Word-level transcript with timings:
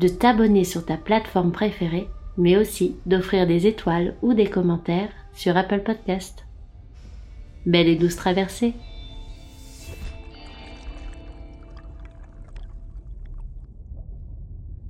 de 0.00 0.08
t'abonner 0.08 0.64
sur 0.64 0.84
ta 0.84 0.96
plateforme 0.96 1.52
préférée, 1.52 2.08
mais 2.36 2.56
aussi 2.56 2.96
d'offrir 3.06 3.46
des 3.46 3.66
étoiles 3.66 4.14
ou 4.22 4.34
des 4.34 4.46
commentaires 4.46 5.10
sur 5.32 5.56
Apple 5.56 5.80
Podcast. 5.80 6.46
Belle 7.66 7.88
et 7.88 7.96
douce 7.96 8.16
traversée 8.16 8.74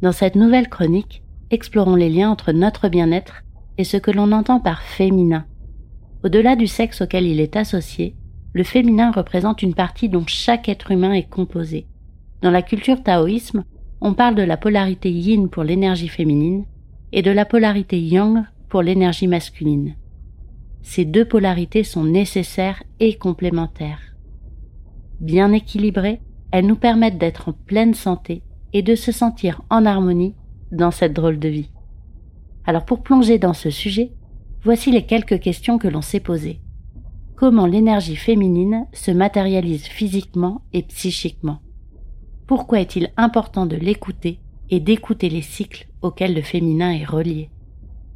Dans 0.00 0.12
cette 0.12 0.37
nouvelle 0.37 0.69
chronique, 0.69 1.25
explorons 1.50 1.97
les 1.97 2.09
liens 2.09 2.31
entre 2.31 2.53
notre 2.53 2.89
bien-être 2.89 3.43
et 3.78 3.84
ce 3.84 3.97
que 3.97 4.12
l'on 4.12 4.31
entend 4.31 4.61
par 4.61 4.83
féminin. 4.83 5.45
Au-delà 6.22 6.55
du 6.55 6.67
sexe 6.67 7.00
auquel 7.00 7.27
il 7.27 7.41
est 7.41 7.56
associé, 7.56 8.15
le 8.53 8.62
féminin 8.62 9.11
représente 9.11 9.62
une 9.62 9.75
partie 9.75 10.09
dont 10.09 10.25
chaque 10.27 10.69
être 10.69 10.91
humain 10.91 11.12
est 11.12 11.28
composé. 11.28 11.87
Dans 12.43 12.50
la 12.50 12.62
culture 12.62 13.03
taoïsme, 13.03 13.65
on 14.01 14.15
parle 14.15 14.35
de 14.35 14.43
la 14.43 14.57
polarité 14.57 15.11
yin 15.11 15.49
pour 15.49 15.65
l'énergie 15.65 16.09
féminine 16.09 16.65
et 17.13 17.23
de 17.23 17.31
la 17.31 17.45
polarité 17.45 18.01
yang 18.01 18.45
pour 18.69 18.83
l'énergie 18.83 19.27
masculine. 19.27 19.97
Ces 20.83 21.05
deux 21.05 21.25
polarités 21.25 21.85
sont 21.85 22.05
nécessaires 22.05 22.83
et 23.01 23.17
complémentaires. 23.17 24.15
Bien 25.21 25.53
équilibrées, 25.53 26.21
elles 26.53 26.67
nous 26.67 26.77
permettent 26.77 27.19
d'être 27.19 27.49
en 27.49 27.53
pleine 27.53 27.95
santé 27.95 28.43
et 28.73 28.83
de 28.83 28.95
se 28.95 29.11
sentir 29.11 29.63
en 29.71 29.85
harmonie 29.85 30.35
dans 30.71 30.91
cette 30.91 31.15
drôle 31.15 31.39
de 31.39 31.49
vie. 31.49 31.71
Alors 32.65 32.85
pour 32.85 33.03
plonger 33.03 33.39
dans 33.39 33.55
ce 33.55 33.71
sujet, 33.71 34.12
voici 34.62 34.93
les 34.93 35.07
quelques 35.07 35.41
questions 35.41 35.79
que 35.79 35.89
l'on 35.89 36.03
s'est 36.03 36.21
posées. 36.21 36.61
Comment 37.35 37.67
l'énergie 37.67 38.17
féminine 38.17 38.87
se 38.93 39.11
matérialise 39.11 39.85
physiquement 39.85 40.62
et 40.73 40.83
psychiquement? 40.83 41.61
Pourquoi 42.49 42.81
est-il 42.81 43.13
important 43.19 43.67
de 43.67 43.77
l'écouter 43.77 44.41
et 44.71 44.81
d'écouter 44.81 45.29
les 45.29 45.43
cycles 45.43 45.87
auxquels 46.01 46.35
le 46.35 46.41
féminin 46.41 46.91
est 46.93 47.05
relié? 47.05 47.51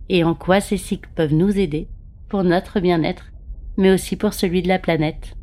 Et 0.09 0.25
en 0.25 0.35
quoi 0.35 0.63
ces 0.63 0.79
cycles 0.79 1.11
peuvent 1.15 1.35
nous 1.35 1.59
aider 1.59 1.87
pour 2.31 2.43
notre 2.43 2.81
bien-être, 2.81 3.31
mais 3.77 3.91
aussi 3.91 4.17
pour 4.17 4.33
celui 4.33 4.63
de 4.63 4.69
la 4.69 4.79
planète? 4.79 5.37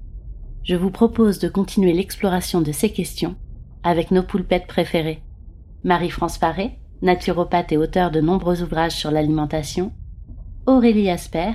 Je 0.64 0.76
vous 0.76 0.90
propose 0.90 1.38
de 1.38 1.50
continuer 1.50 1.94
l'exploration 1.94 2.62
de 2.62 2.72
ces 2.72 2.92
questions 2.92 3.36
avec 3.84 4.10
nos 4.10 4.24
poulpettes 4.24 4.66
préférées. 4.66 5.22
Marie-France 5.84 6.40
Paré, 6.40 6.80
naturopathe 7.04 7.72
et 7.72 7.78
auteur 7.78 8.10
de 8.10 8.22
nombreux 8.22 8.64
ouvrages 8.64 8.96
sur 8.96 9.12
l'alimentation, 9.12 9.94
Aurélie 10.66 11.12
Asper, 11.12 11.52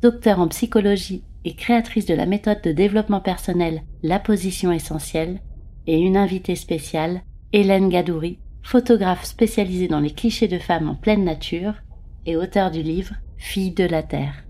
docteur 0.00 0.40
en 0.40 0.48
psychologie 0.48 1.22
et 1.44 1.54
créatrice 1.54 2.06
de 2.06 2.14
la 2.14 2.24
méthode 2.24 2.62
de 2.62 2.72
développement 2.72 3.20
personnel 3.20 3.82
La 4.02 4.18
Position 4.18 4.72
Essentielle, 4.72 5.42
et 5.88 5.98
une 5.98 6.18
invitée 6.18 6.54
spéciale, 6.54 7.22
Hélène 7.54 7.88
Gadouri, 7.88 8.38
photographe 8.62 9.24
spécialisée 9.24 9.88
dans 9.88 10.00
les 10.00 10.10
clichés 10.10 10.46
de 10.46 10.58
femmes 10.58 10.90
en 10.90 10.94
pleine 10.94 11.24
nature 11.24 11.76
et 12.26 12.36
auteur 12.36 12.70
du 12.70 12.82
livre 12.82 13.14
Fille 13.38 13.70
de 13.70 13.84
la 13.84 14.02
Terre. 14.02 14.44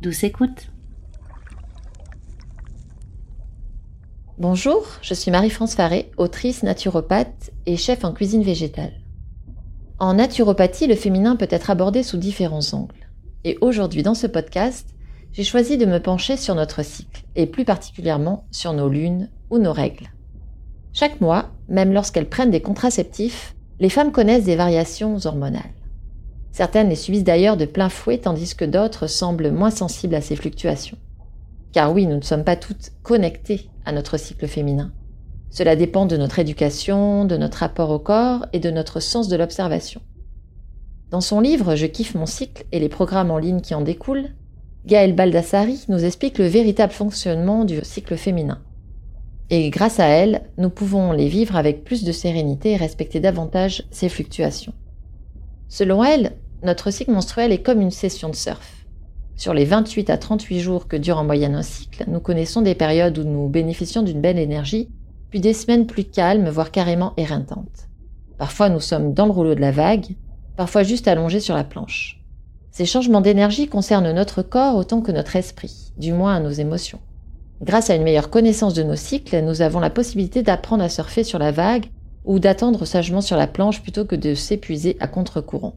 Douce 0.00 0.24
écoute 0.24 0.72
Bonjour, 4.38 4.86
je 5.02 5.12
suis 5.12 5.30
Marie-France 5.30 5.74
Faré, 5.74 6.10
autrice 6.16 6.62
naturopathe 6.62 7.50
et 7.66 7.76
chef 7.76 8.02
en 8.02 8.14
cuisine 8.14 8.42
végétale. 8.42 8.94
En 9.98 10.14
naturopathie, 10.14 10.86
le 10.86 10.94
féminin 10.94 11.36
peut 11.36 11.48
être 11.50 11.68
abordé 11.68 12.02
sous 12.02 12.16
différents 12.16 12.72
angles. 12.72 13.10
Et 13.44 13.58
aujourd'hui, 13.60 14.02
dans 14.02 14.14
ce 14.14 14.26
podcast, 14.26 14.94
j'ai 15.32 15.44
choisi 15.44 15.76
de 15.76 15.84
me 15.84 16.00
pencher 16.00 16.38
sur 16.38 16.54
notre 16.54 16.82
cycle, 16.82 17.24
et 17.34 17.46
plus 17.46 17.66
particulièrement 17.66 18.46
sur 18.50 18.72
nos 18.72 18.88
lunes 18.88 19.28
ou 19.50 19.58
nos 19.58 19.72
règles. 19.72 20.10
Chaque 20.92 21.20
mois, 21.20 21.50
même 21.68 21.92
lorsqu'elles 21.92 22.28
prennent 22.28 22.50
des 22.50 22.62
contraceptifs, 22.62 23.54
les 23.80 23.90
femmes 23.90 24.12
connaissent 24.12 24.44
des 24.44 24.56
variations 24.56 25.18
hormonales. 25.24 25.74
Certaines 26.52 26.88
les 26.88 26.94
subissent 26.94 27.24
d'ailleurs 27.24 27.58
de 27.58 27.66
plein 27.66 27.90
fouet, 27.90 28.18
tandis 28.18 28.54
que 28.54 28.64
d'autres 28.64 29.06
semblent 29.06 29.50
moins 29.50 29.70
sensibles 29.70 30.14
à 30.14 30.22
ces 30.22 30.36
fluctuations. 30.36 30.96
Car 31.72 31.92
oui, 31.92 32.06
nous 32.06 32.16
ne 32.16 32.22
sommes 32.22 32.44
pas 32.44 32.56
toutes 32.56 32.92
connectées 33.02 33.68
à 33.84 33.92
notre 33.92 34.16
cycle 34.16 34.46
féminin. 34.46 34.92
Cela 35.50 35.76
dépend 35.76 36.06
de 36.06 36.16
notre 36.16 36.38
éducation, 36.38 37.26
de 37.26 37.36
notre 37.36 37.58
rapport 37.58 37.90
au 37.90 37.98
corps 37.98 38.46
et 38.54 38.60
de 38.60 38.70
notre 38.70 39.00
sens 39.00 39.28
de 39.28 39.36
l'observation. 39.36 40.00
Dans 41.10 41.20
son 41.20 41.40
livre 41.40 41.76
Je 41.76 41.86
kiffe 41.86 42.14
mon 42.14 42.26
cycle 42.26 42.64
et 42.72 42.80
les 42.80 42.88
programmes 42.88 43.30
en 43.30 43.38
ligne 43.38 43.60
qui 43.60 43.74
en 43.74 43.82
découlent, 43.82 44.30
Gaëlle 44.86 45.14
Baldassari 45.14 45.84
nous 45.88 46.04
explique 46.04 46.38
le 46.38 46.46
véritable 46.46 46.92
fonctionnement 46.92 47.64
du 47.64 47.80
cycle 47.82 48.16
féminin. 48.16 48.62
Et 49.48 49.70
grâce 49.70 50.00
à 50.00 50.06
elle, 50.06 50.42
nous 50.58 50.70
pouvons 50.70 51.12
les 51.12 51.28
vivre 51.28 51.56
avec 51.56 51.84
plus 51.84 52.02
de 52.02 52.10
sérénité 52.10 52.72
et 52.72 52.76
respecter 52.76 53.20
davantage 53.20 53.84
ces 53.90 54.08
fluctuations. 54.08 54.74
Selon 55.68 56.02
elle, 56.02 56.32
notre 56.62 56.90
cycle 56.90 57.12
menstruel 57.12 57.52
est 57.52 57.62
comme 57.62 57.80
une 57.80 57.92
session 57.92 58.28
de 58.28 58.34
surf. 58.34 58.86
Sur 59.36 59.54
les 59.54 59.64
28 59.64 60.10
à 60.10 60.18
38 60.18 60.60
jours 60.60 60.88
que 60.88 60.96
dure 60.96 61.18
en 61.18 61.24
moyenne 61.24 61.54
un 61.54 61.62
cycle, 61.62 62.04
nous 62.08 62.20
connaissons 62.20 62.62
des 62.62 62.74
périodes 62.74 63.18
où 63.18 63.24
nous 63.24 63.48
bénéficions 63.48 64.02
d'une 64.02 64.20
belle 64.20 64.38
énergie, 64.38 64.88
puis 65.30 65.40
des 65.40 65.52
semaines 65.52 65.86
plus 65.86 66.04
calmes, 66.04 66.48
voire 66.48 66.70
carrément 66.72 67.12
éreintantes. 67.16 67.88
Parfois 68.38 68.68
nous 68.68 68.80
sommes 68.80 69.12
dans 69.12 69.26
le 69.26 69.32
rouleau 69.32 69.54
de 69.54 69.60
la 69.60 69.70
vague, 69.70 70.16
parfois 70.56 70.82
juste 70.82 71.06
allongés 71.06 71.40
sur 71.40 71.54
la 71.54 71.64
planche. 71.64 72.22
Ces 72.72 72.86
changements 72.86 73.20
d'énergie 73.20 73.68
concernent 73.68 74.12
notre 74.12 74.42
corps 74.42 74.76
autant 74.76 75.02
que 75.02 75.12
notre 75.12 75.36
esprit, 75.36 75.92
du 75.98 76.12
moins 76.12 76.40
nos 76.40 76.50
émotions. 76.50 77.00
Grâce 77.62 77.88
à 77.88 77.94
une 77.94 78.02
meilleure 78.02 78.30
connaissance 78.30 78.74
de 78.74 78.82
nos 78.82 78.96
cycles, 78.96 79.40
nous 79.42 79.62
avons 79.62 79.80
la 79.80 79.90
possibilité 79.90 80.42
d'apprendre 80.42 80.84
à 80.84 80.88
surfer 80.88 81.24
sur 81.24 81.38
la 81.38 81.52
vague 81.52 81.86
ou 82.24 82.38
d'attendre 82.38 82.84
sagement 82.84 83.22
sur 83.22 83.36
la 83.36 83.46
planche 83.46 83.82
plutôt 83.82 84.04
que 84.04 84.16
de 84.16 84.34
s'épuiser 84.34 84.96
à 85.00 85.06
contre-courant. 85.06 85.76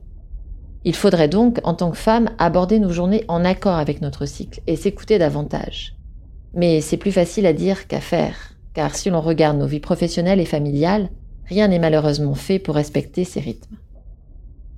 Il 0.84 0.96
faudrait 0.96 1.30
donc, 1.30 1.60
en 1.64 1.74
tant 1.74 1.92
que 1.92 1.98
femme, 1.98 2.30
aborder 2.38 2.80
nos 2.80 2.92
journées 2.92 3.24
en 3.28 3.46
accord 3.46 3.76
avec 3.76 4.02
notre 4.02 4.26
cycle 4.26 4.62
et 4.68 4.76
s'écouter 4.76 5.20
davantage. 5.20 5.96
Mais 6.54 6.82
c'est 6.82 6.98
plus 6.98 7.12
facile 7.12 7.46
à 7.46 7.54
dire 7.54 7.88
qu'à 7.88 8.02
faire, 8.02 8.56
car 8.74 8.96
si 8.96 9.10
l'on 9.10 9.22
regarde 9.22 9.58
nos 9.58 9.68
vies 9.68 9.80
professionnelles 9.80 10.40
et 10.40 10.46
familiales, 10.46 11.10
rien 11.46 11.68
n'est 11.68 11.80
malheureusement 11.80 12.36
fait 12.36 12.60
pour 12.60 12.76
respecter 12.76 13.24
ces 13.24 13.40
rythmes. 13.40 13.78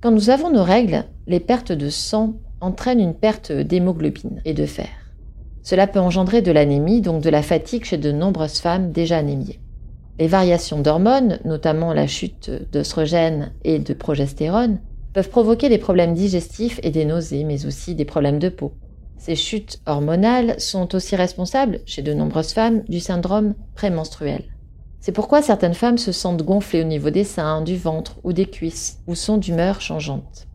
Quand 0.00 0.10
nous 0.10 0.30
avons 0.30 0.50
nos 0.50 0.64
règles, 0.64 1.04
les 1.26 1.40
pertes 1.40 1.72
de 1.72 1.88
sang 1.88 2.34
entraînent 2.60 3.00
une 3.00 3.14
perte 3.14 3.52
d'hémoglobine 3.52 4.40
et 4.44 4.54
de 4.54 4.66
fer. 4.66 4.88
Cela 5.62 5.86
peut 5.86 6.00
engendrer 6.00 6.42
de 6.42 6.52
l'anémie, 6.52 7.00
donc 7.00 7.22
de 7.22 7.30
la 7.30 7.42
fatigue 7.42 7.84
chez 7.84 7.98
de 7.98 8.12
nombreuses 8.12 8.58
femmes 8.58 8.90
déjà 8.90 9.18
anémiées. 9.18 9.60
Les 10.18 10.26
variations 10.26 10.80
d'hormones, 10.80 11.38
notamment 11.44 11.92
la 11.92 12.06
chute 12.06 12.50
d'oestrogène 12.72 13.52
et 13.64 13.78
de 13.78 13.94
progestérone, 13.94 14.80
peuvent 15.12 15.30
provoquer 15.30 15.68
des 15.68 15.78
problèmes 15.78 16.14
digestifs 16.14 16.80
et 16.82 16.90
des 16.90 17.04
nausées, 17.04 17.44
mais 17.44 17.66
aussi 17.66 17.94
des 17.94 18.04
problèmes 18.04 18.38
de 18.38 18.48
peau. 18.48 18.72
Ces 19.18 19.36
chutes 19.36 19.80
hormonales 19.86 20.58
sont 20.58 20.94
aussi 20.94 21.14
responsables, 21.14 21.80
chez 21.86 22.02
de 22.02 22.12
nombreuses 22.12 22.52
femmes, 22.52 22.82
du 22.88 22.98
syndrome 22.98 23.54
prémenstruel. 23.74 24.44
C'est 25.00 25.12
pourquoi 25.12 25.42
certaines 25.42 25.74
femmes 25.74 25.98
se 25.98 26.12
sentent 26.12 26.42
gonflées 26.42 26.82
au 26.82 26.86
niveau 26.86 27.10
des 27.10 27.24
seins, 27.24 27.62
du 27.62 27.76
ventre 27.76 28.16
ou 28.24 28.32
des 28.32 28.46
cuisses, 28.46 29.00
ou 29.06 29.14
sont 29.14 29.36
d'humeur 29.36 29.80
changeante. 29.80 30.48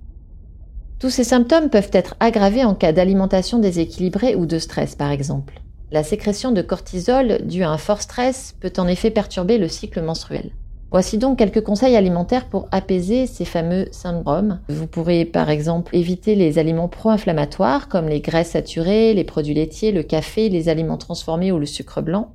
Tous 0.99 1.11
ces 1.11 1.23
symptômes 1.23 1.69
peuvent 1.69 1.91
être 1.93 2.15
aggravés 2.19 2.63
en 2.63 2.73
cas 2.73 2.91
d'alimentation 2.91 3.59
déséquilibrée 3.59 4.35
ou 4.35 4.47
de 4.47 4.57
stress, 4.57 4.95
par 4.95 5.11
exemple. 5.11 5.61
La 5.91 6.03
sécrétion 6.03 6.51
de 6.51 6.63
cortisol 6.63 7.45
due 7.45 7.61
à 7.61 7.69
un 7.69 7.77
fort 7.77 8.01
stress 8.01 8.55
peut 8.59 8.73
en 8.77 8.87
effet 8.87 9.11
perturber 9.11 9.59
le 9.59 9.67
cycle 9.67 10.01
menstruel. 10.01 10.49
Voici 10.89 11.19
donc 11.19 11.37
quelques 11.37 11.61
conseils 11.61 11.95
alimentaires 11.95 12.47
pour 12.47 12.67
apaiser 12.71 13.27
ces 13.27 13.45
fameux 13.45 13.87
syndromes. 13.91 14.59
Vous 14.69 14.87
pourrez 14.87 15.25
par 15.25 15.51
exemple 15.51 15.95
éviter 15.95 16.33
les 16.33 16.57
aliments 16.57 16.87
pro-inflammatoires 16.87 17.89
comme 17.89 18.07
les 18.07 18.21
graisses 18.21 18.51
saturées, 18.51 19.13
les 19.13 19.23
produits 19.23 19.53
laitiers, 19.53 19.91
le 19.91 20.01
café, 20.01 20.49
les 20.49 20.67
aliments 20.67 20.97
transformés 20.97 21.51
ou 21.51 21.59
le 21.59 21.67
sucre 21.67 22.01
blanc. 22.01 22.33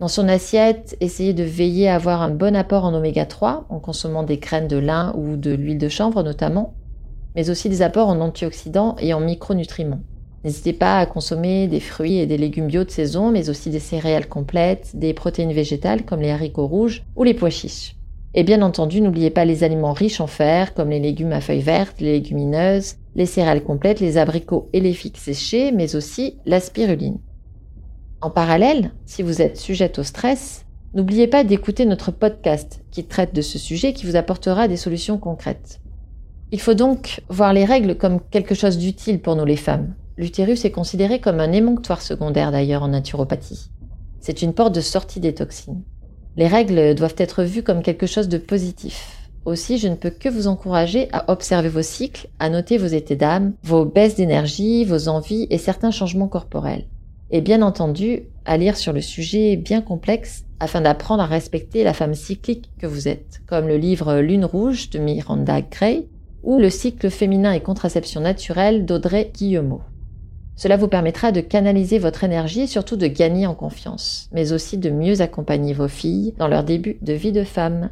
Dans 0.00 0.08
son 0.08 0.28
assiette, 0.28 0.98
essayez 1.00 1.32
de 1.32 1.44
veiller 1.44 1.88
à 1.88 1.94
avoir 1.94 2.20
un 2.20 2.28
bon 2.28 2.54
apport 2.54 2.84
en 2.84 2.92
oméga 2.92 3.24
3 3.24 3.64
en 3.70 3.78
consommant 3.78 4.22
des 4.22 4.36
graines 4.36 4.68
de 4.68 4.76
lin 4.76 5.14
ou 5.16 5.36
de 5.36 5.52
l'huile 5.52 5.78
de 5.78 5.88
chanvre 5.88 6.22
notamment, 6.22 6.74
mais 7.36 7.50
aussi 7.50 7.68
des 7.68 7.82
apports 7.82 8.08
en 8.08 8.20
antioxydants 8.20 8.96
et 8.98 9.14
en 9.14 9.20
micronutriments. 9.20 10.00
N'hésitez 10.42 10.72
pas 10.72 10.98
à 10.98 11.06
consommer 11.06 11.68
des 11.68 11.80
fruits 11.80 12.18
et 12.18 12.26
des 12.26 12.38
légumes 12.38 12.68
bio 12.68 12.84
de 12.84 12.90
saison, 12.90 13.30
mais 13.30 13.50
aussi 13.50 13.68
des 13.68 13.80
céréales 13.80 14.28
complètes, 14.28 14.92
des 14.94 15.12
protéines 15.12 15.52
végétales 15.52 16.04
comme 16.04 16.20
les 16.20 16.30
haricots 16.30 16.66
rouges 16.66 17.04
ou 17.14 17.24
les 17.24 17.34
pois 17.34 17.50
chiches. 17.50 17.96
Et 18.32 18.44
bien 18.44 18.62
entendu, 18.62 19.00
n'oubliez 19.00 19.30
pas 19.30 19.44
les 19.44 19.64
aliments 19.64 19.92
riches 19.92 20.20
en 20.20 20.26
fer, 20.26 20.74
comme 20.74 20.90
les 20.90 21.00
légumes 21.00 21.32
à 21.32 21.40
feuilles 21.40 21.62
vertes, 21.62 22.00
les 22.00 22.12
légumineuses, 22.12 22.96
les 23.14 23.26
céréales 23.26 23.64
complètes, 23.64 24.00
les 24.00 24.18
abricots 24.18 24.68
et 24.72 24.80
les 24.80 24.92
figues 24.92 25.16
séchées, 25.16 25.72
mais 25.72 25.96
aussi 25.96 26.36
la 26.44 26.60
spiruline. 26.60 27.18
En 28.20 28.30
parallèle, 28.30 28.92
si 29.04 29.22
vous 29.22 29.42
êtes 29.42 29.56
sujette 29.56 29.98
au 29.98 30.02
stress, 30.02 30.64
n'oubliez 30.94 31.26
pas 31.26 31.44
d'écouter 31.44 31.86
notre 31.86 32.10
podcast 32.10 32.82
qui 32.90 33.04
traite 33.04 33.34
de 33.34 33.42
ce 33.42 33.58
sujet 33.58 33.94
qui 33.94 34.06
vous 34.06 34.16
apportera 34.16 34.68
des 34.68 34.76
solutions 34.76 35.18
concrètes. 35.18 35.80
Il 36.52 36.60
faut 36.60 36.74
donc 36.74 37.22
voir 37.28 37.52
les 37.52 37.64
règles 37.64 37.96
comme 37.96 38.20
quelque 38.30 38.54
chose 38.54 38.78
d'utile 38.78 39.20
pour 39.20 39.36
nous 39.36 39.44
les 39.44 39.56
femmes, 39.56 39.94
L'utérus 40.18 40.64
est 40.64 40.70
considéré 40.70 41.20
comme 41.20 41.40
un 41.40 41.52
émonctoire 41.52 42.00
secondaire 42.00 42.50
d'ailleurs 42.50 42.82
en 42.82 42.88
naturopathie. 42.88 43.68
C'est 44.20 44.40
une 44.40 44.54
porte 44.54 44.74
de 44.74 44.80
sortie 44.80 45.20
des 45.20 45.34
toxines. 45.34 45.82
Les 46.36 46.46
règles 46.46 46.94
doivent 46.94 47.14
être 47.18 47.42
vues 47.42 47.62
comme 47.62 47.82
quelque 47.82 48.06
chose 48.06 48.28
de 48.28 48.38
positif. 48.38 49.28
Aussi, 49.44 49.76
je 49.76 49.88
ne 49.88 49.94
peux 49.94 50.10
que 50.10 50.30
vous 50.30 50.46
encourager 50.46 51.08
à 51.12 51.30
observer 51.30 51.68
vos 51.68 51.82
cycles, 51.82 52.28
à 52.38 52.48
noter 52.48 52.78
vos 52.78 52.86
états 52.86 53.14
d'âme, 53.14 53.52
vos 53.62 53.84
baisses 53.84 54.16
d'énergie, 54.16 54.84
vos 54.84 55.08
envies 55.08 55.46
et 55.50 55.58
certains 55.58 55.90
changements 55.90 56.28
corporels. 56.28 56.86
Et 57.30 57.42
bien 57.42 57.60
entendu, 57.60 58.22
à 58.46 58.56
lire 58.56 58.76
sur 58.76 58.94
le 58.94 59.02
sujet 59.02 59.56
bien 59.56 59.82
complexe 59.82 60.44
afin 60.60 60.80
d'apprendre 60.80 61.22
à 61.22 61.26
respecter 61.26 61.84
la 61.84 61.92
femme 61.92 62.14
cyclique 62.14 62.70
que 62.78 62.86
vous 62.86 63.06
êtes, 63.06 63.42
comme 63.46 63.68
le 63.68 63.76
livre 63.76 64.16
Lune 64.16 64.46
rouge 64.46 64.88
de 64.90 64.98
Miranda 64.98 65.60
Gray 65.60 66.06
ou 66.46 66.58
le 66.58 66.70
cycle 66.70 67.10
féminin 67.10 67.52
et 67.52 67.60
contraception 67.60 68.20
naturelle 68.20 68.86
d'Audrey 68.86 69.32
Guillemot. 69.34 69.82
Cela 70.54 70.76
vous 70.76 70.86
permettra 70.88 71.32
de 71.32 71.40
canaliser 71.40 71.98
votre 71.98 72.22
énergie 72.22 72.62
et 72.62 72.66
surtout 72.68 72.96
de 72.96 73.08
gagner 73.08 73.46
en 73.46 73.54
confiance, 73.54 74.30
mais 74.32 74.52
aussi 74.52 74.78
de 74.78 74.88
mieux 74.88 75.20
accompagner 75.20 75.74
vos 75.74 75.88
filles 75.88 76.34
dans 76.38 76.48
leur 76.48 76.62
début 76.62 76.98
de 77.02 77.12
vie 77.12 77.32
de 77.32 77.42
femme. 77.42 77.90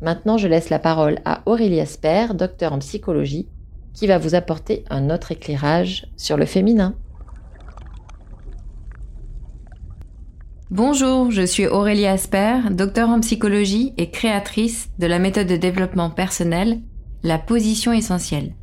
Maintenant, 0.00 0.38
je 0.38 0.46
laisse 0.46 0.70
la 0.70 0.78
parole 0.78 1.18
à 1.24 1.42
Aurélie 1.44 1.80
Asper, 1.80 2.28
docteur 2.34 2.72
en 2.72 2.78
psychologie, 2.78 3.48
qui 3.92 4.06
va 4.06 4.16
vous 4.16 4.36
apporter 4.36 4.84
un 4.88 5.10
autre 5.10 5.32
éclairage 5.32 6.06
sur 6.16 6.36
le 6.36 6.46
féminin. 6.46 6.94
Bonjour, 10.70 11.32
je 11.32 11.42
suis 11.42 11.66
Aurélie 11.66 12.06
Asper, 12.06 12.60
docteur 12.70 13.10
en 13.10 13.20
psychologie 13.20 13.92
et 13.98 14.10
créatrice 14.10 14.88
de 14.98 15.06
la 15.06 15.18
méthode 15.18 15.48
de 15.48 15.56
développement 15.56 16.08
personnel, 16.08 16.80
la 17.22 17.38
position 17.38 17.92
essentielle. 17.92 18.54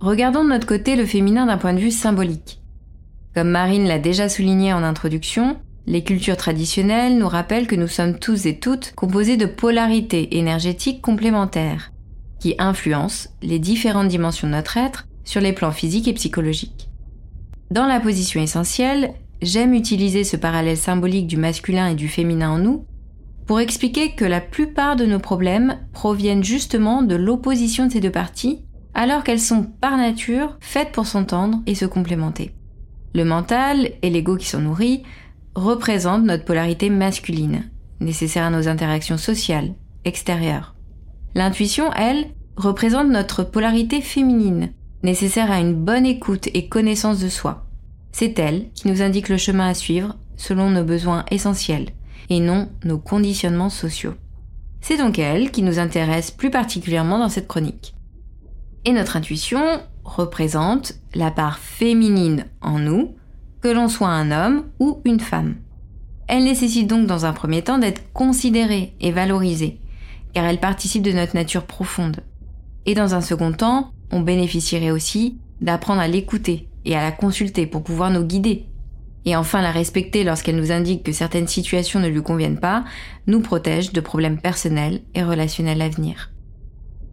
Regardons 0.00 0.44
de 0.44 0.48
notre 0.50 0.66
côté 0.66 0.94
le 0.94 1.06
féminin 1.06 1.46
d'un 1.46 1.58
point 1.58 1.74
de 1.74 1.80
vue 1.80 1.90
symbolique. 1.90 2.60
Comme 3.34 3.50
Marine 3.50 3.86
l'a 3.86 3.98
déjà 3.98 4.28
souligné 4.28 4.72
en 4.72 4.82
introduction, 4.82 5.56
les 5.86 6.04
cultures 6.04 6.36
traditionnelles 6.36 7.18
nous 7.18 7.28
rappellent 7.28 7.66
que 7.66 7.76
nous 7.76 7.88
sommes 7.88 8.18
tous 8.18 8.46
et 8.46 8.58
toutes 8.58 8.92
composés 8.94 9.36
de 9.36 9.46
polarités 9.46 10.38
énergétiques 10.38 11.02
complémentaires, 11.02 11.92
qui 12.38 12.54
influencent 12.58 13.30
les 13.42 13.58
différentes 13.58 14.08
dimensions 14.08 14.46
de 14.46 14.52
notre 14.52 14.76
être 14.76 15.08
sur 15.24 15.40
les 15.40 15.52
plans 15.52 15.72
physiques 15.72 16.08
et 16.08 16.12
psychologiques. 16.12 16.88
Dans 17.70 17.86
la 17.86 18.00
position 18.00 18.40
essentielle, 18.40 19.14
j'aime 19.40 19.74
utiliser 19.74 20.22
ce 20.24 20.36
parallèle 20.36 20.76
symbolique 20.76 21.26
du 21.26 21.36
masculin 21.36 21.88
et 21.88 21.94
du 21.94 22.08
féminin 22.08 22.50
en 22.50 22.58
nous 22.58 22.84
pour 23.46 23.60
expliquer 23.60 24.12
que 24.12 24.24
la 24.24 24.40
plupart 24.40 24.96
de 24.96 25.06
nos 25.06 25.18
problèmes 25.18 25.78
proviennent 25.92 26.44
justement 26.44 27.02
de 27.02 27.16
l'opposition 27.16 27.86
de 27.86 27.92
ces 27.92 28.00
deux 28.00 28.10
parties 28.10 28.60
alors 28.94 29.24
qu'elles 29.24 29.40
sont 29.40 29.64
par 29.80 29.96
nature 29.96 30.56
faites 30.60 30.92
pour 30.92 31.06
s'entendre 31.06 31.60
et 31.66 31.74
se 31.74 31.86
complémenter. 31.86 32.54
Le 33.14 33.24
mental 33.24 33.90
et 34.02 34.10
l'ego 34.10 34.36
qui 34.36 34.46
s'en 34.46 34.60
nourrit 34.60 35.02
représentent 35.54 36.24
notre 36.24 36.44
polarité 36.44 36.90
masculine, 36.90 37.70
nécessaire 38.00 38.44
à 38.44 38.50
nos 38.50 38.68
interactions 38.68 39.18
sociales, 39.18 39.74
extérieures. 40.04 40.74
L'intuition, 41.34 41.92
elle, 41.94 42.26
représente 42.56 43.08
notre 43.08 43.44
polarité 43.44 44.00
féminine, 44.00 44.72
nécessaire 45.02 45.50
à 45.50 45.60
une 45.60 45.74
bonne 45.74 46.06
écoute 46.06 46.48
et 46.54 46.68
connaissance 46.68 47.20
de 47.20 47.28
soi. 47.28 47.66
C'est 48.12 48.38
elle 48.38 48.70
qui 48.74 48.88
nous 48.88 49.02
indique 49.02 49.30
le 49.30 49.38
chemin 49.38 49.68
à 49.68 49.74
suivre 49.74 50.16
selon 50.36 50.70
nos 50.70 50.84
besoins 50.84 51.24
essentiels 51.30 51.86
et 52.28 52.40
non 52.40 52.68
nos 52.84 52.98
conditionnements 52.98 53.70
sociaux. 53.70 54.14
C'est 54.80 54.98
donc 54.98 55.18
elle 55.18 55.50
qui 55.50 55.62
nous 55.62 55.78
intéresse 55.78 56.30
plus 56.30 56.50
particulièrement 56.50 57.18
dans 57.18 57.28
cette 57.28 57.48
chronique. 57.48 57.94
Et 58.84 58.92
notre 58.92 59.16
intuition 59.16 59.80
représente 60.04 60.94
la 61.14 61.30
part 61.30 61.58
féminine 61.58 62.46
en 62.60 62.78
nous, 62.78 63.14
que 63.60 63.68
l'on 63.68 63.88
soit 63.88 64.08
un 64.08 64.32
homme 64.32 64.64
ou 64.80 65.00
une 65.04 65.20
femme. 65.20 65.54
Elle 66.26 66.44
nécessite 66.44 66.88
donc 66.88 67.06
dans 67.06 67.26
un 67.26 67.32
premier 67.32 67.62
temps 67.62 67.78
d'être 67.78 68.12
considérée 68.12 68.94
et 69.00 69.12
valorisée, 69.12 69.78
car 70.32 70.44
elle 70.44 70.58
participe 70.58 71.02
de 71.02 71.12
notre 71.12 71.36
nature 71.36 71.64
profonde. 71.64 72.20
Et 72.86 72.94
dans 72.94 73.14
un 73.14 73.20
second 73.20 73.52
temps, 73.52 73.92
on 74.10 74.20
bénéficierait 74.20 74.90
aussi 74.90 75.38
d'apprendre 75.60 76.00
à 76.00 76.08
l'écouter 76.08 76.68
et 76.84 76.96
à 76.96 77.02
la 77.02 77.12
consulter 77.12 77.66
pour 77.66 77.84
pouvoir 77.84 78.10
nous 78.10 78.24
guider. 78.24 78.66
Et 79.24 79.36
enfin 79.36 79.62
la 79.62 79.70
respecter 79.70 80.24
lorsqu'elle 80.24 80.56
nous 80.56 80.72
indique 80.72 81.04
que 81.04 81.12
certaines 81.12 81.48
situations 81.48 82.00
ne 82.00 82.08
lui 82.08 82.22
conviennent 82.22 82.58
pas, 82.58 82.84
nous 83.26 83.40
protège 83.40 83.92
de 83.92 84.00
problèmes 84.00 84.40
personnels 84.40 85.02
et 85.14 85.22
relationnels 85.22 85.82
à 85.82 85.88
venir. 85.88 86.32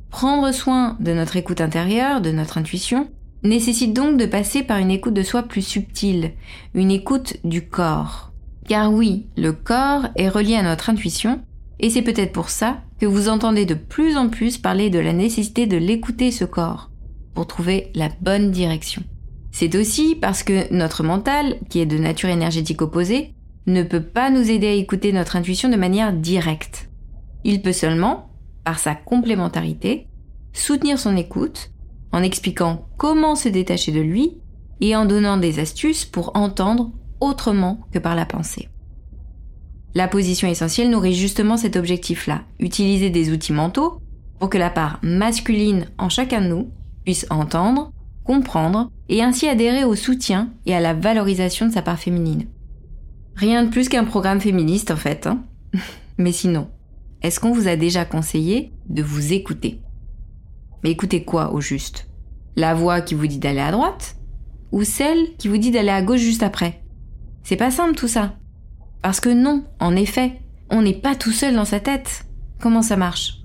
Prendre 0.10 0.52
soin 0.52 0.98
de 1.00 1.14
notre 1.14 1.38
écoute 1.38 1.62
intérieure, 1.62 2.22
de 2.22 2.32
notre 2.32 2.58
intuition, 2.58 3.10
nécessite 3.44 3.94
donc 3.94 4.18
de 4.18 4.26
passer 4.26 4.64
par 4.64 4.80
une 4.80 4.92
écoute 4.92 5.14
de 5.14 5.24
soi 5.24 5.44
plus 5.44 5.62
subtile, 5.62 6.32
une 6.74 6.92
écoute 6.92 7.38
du 7.44 7.68
corps. 7.68 8.32
Car 8.68 8.92
oui, 8.92 9.28
le 9.38 9.54
corps 9.54 10.08
est 10.16 10.30
relié 10.30 10.56
à 10.56 10.64
notre 10.64 10.90
intuition, 10.90 11.42
et 11.80 11.90
c'est 11.90 12.02
peut-être 12.02 12.34
pour 12.34 12.50
ça 12.50 12.82
que 13.00 13.06
vous 13.06 13.30
entendez 13.30 13.66
de 13.66 13.76
plus 13.76 14.18
en 14.18 14.30
plus 14.30 14.58
parler 14.58 14.90
de 14.90 15.00
la 15.00 15.14
nécessité 15.14 15.68
de 15.68 15.78
l'écouter 15.78 16.32
ce 16.32 16.44
corps, 16.44 16.90
pour 17.34 17.48
trouver 17.48 17.92
la 17.96 18.10
bonne 18.20 18.52
direction. 18.52 19.04
C'est 19.52 19.76
aussi 19.76 20.16
parce 20.16 20.44
que 20.44 20.72
notre 20.74 21.04
mental, 21.04 21.58
qui 21.70 21.80
est 21.80 21.86
de 21.86 21.98
nature 21.98 22.30
énergétique 22.30 22.82
opposée, 22.82 23.34
ne 23.68 23.84
peut 23.84 24.04
pas 24.04 24.30
nous 24.30 24.50
aider 24.50 24.68
à 24.68 24.74
écouter 24.74 25.12
notre 25.12 25.36
intuition 25.36 25.70
de 25.70 25.76
manière 25.76 26.14
directe. 26.14 26.90
Il 27.44 27.62
peut 27.62 27.74
seulement, 27.74 28.30
par 28.64 28.80
sa 28.80 28.96
complémentarité, 28.96 30.08
soutenir 30.54 31.00
son 31.00 31.16
écoute 31.16 31.72
en 32.12 32.24
expliquant 32.24 32.88
comment 32.98 33.36
se 33.36 33.50
détacher 33.50 33.92
de 33.92 34.02
lui 34.02 34.38
et 34.82 34.96
en 34.96 35.06
donnant 35.06 35.38
des 35.38 35.60
astuces 35.60 36.06
pour 36.06 36.36
entendre 36.36 36.92
autrement 37.20 37.82
que 37.92 38.00
par 38.00 38.16
la 38.16 38.26
pensée. 38.26 38.70
La 39.96 40.08
position 40.08 40.48
essentielle 40.48 40.90
nourrit 40.90 41.16
justement 41.16 41.58
cet 41.58 41.76
objectif-là, 41.76 42.44
utiliser 42.60 43.10
des 43.10 43.32
outils 43.32 43.54
mentaux 43.54 44.00
pour 44.40 44.50
que 44.50 44.58
la 44.58 44.70
part 44.70 45.00
masculine 45.02 45.88
en 45.98 46.10
chacun 46.10 46.42
de 46.42 46.48
nous 46.48 46.72
puisse 47.04 47.26
entendre, 47.30 47.92
comprendre 48.30 48.92
et 49.10 49.24
ainsi 49.24 49.48
adhérer 49.48 49.84
au 49.84 49.96
soutien 49.96 50.54
et 50.68 50.76
à 50.76 50.80
la 50.80 50.94
valorisation 50.94 51.66
de 51.66 51.72
sa 51.72 51.82
part 51.82 51.98
féminine. 51.98 52.46
Rien 53.36 53.64
de 53.64 53.72
plus 53.72 53.90
qu'un 53.90 54.04
programme 54.04 54.40
féministe 54.40 54.92
en 54.92 54.98
fait, 54.98 55.26
hein 55.26 55.46
Mais 56.20 56.32
sinon, 56.32 56.70
est-ce 57.24 57.40
qu'on 57.40 57.54
vous 57.54 57.68
a 57.68 57.76
déjà 57.76 58.06
conseillé 58.06 58.72
de 58.88 59.02
vous 59.02 59.34
écouter? 59.34 59.82
Mais 60.84 60.92
écoutez 60.92 61.24
quoi 61.24 61.54
au 61.54 61.60
juste? 61.60 62.08
La 62.56 62.76
voix 62.76 63.02
qui 63.02 63.16
vous 63.16 63.26
dit 63.26 63.40
d'aller 63.40 63.62
à 63.62 63.72
droite 63.72 64.16
Ou 64.72 64.84
celle 64.84 65.36
qui 65.40 65.48
vous 65.48 65.58
dit 65.58 65.72
d'aller 65.72 65.90
à 65.90 66.04
gauche 66.04 66.22
juste 66.22 66.44
après? 66.44 66.84
C'est 67.42 67.56
pas 67.56 67.72
simple 67.72 67.96
tout 67.96 68.08
ça. 68.08 68.36
Parce 69.02 69.22
que 69.22 69.30
non, 69.30 69.64
en 69.80 69.96
effet, 69.96 70.34
on 70.70 70.84
n'est 70.84 70.94
pas 70.94 71.16
tout 71.16 71.32
seul 71.32 71.56
dans 71.56 71.66
sa 71.66 71.80
tête. 71.80 72.28
Comment 72.62 72.84
ça 72.84 72.96
marche? 72.96 73.40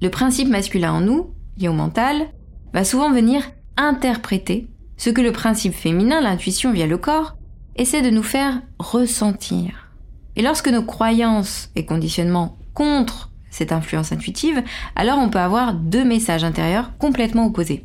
Le 0.00 0.08
principe 0.08 0.48
masculin 0.48 0.94
en 0.94 1.02
nous, 1.02 1.34
lié 1.58 1.68
au 1.68 1.74
mental, 1.74 2.28
va 2.72 2.84
souvent 2.84 3.12
venir 3.12 3.42
interpréter 3.80 4.68
ce 4.96 5.10
que 5.10 5.22
le 5.22 5.32
principe 5.32 5.74
féminin, 5.74 6.20
l'intuition 6.20 6.72
via 6.72 6.86
le 6.86 6.98
corps, 6.98 7.36
essaie 7.76 8.02
de 8.02 8.10
nous 8.10 8.22
faire 8.22 8.60
ressentir. 8.78 9.90
Et 10.36 10.42
lorsque 10.42 10.68
nos 10.68 10.82
croyances 10.82 11.70
et 11.74 11.86
conditionnements 11.86 12.58
contre 12.74 13.30
cette 13.50 13.72
influence 13.72 14.12
intuitive, 14.12 14.62
alors 14.94 15.18
on 15.18 15.30
peut 15.30 15.38
avoir 15.38 15.74
deux 15.74 16.04
messages 16.04 16.44
intérieurs 16.44 16.96
complètement 16.98 17.46
opposés. 17.46 17.84